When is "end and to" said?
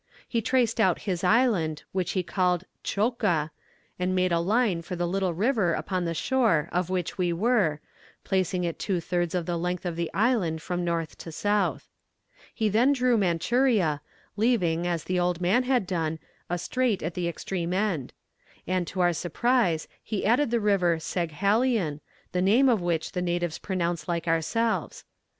17.71-19.01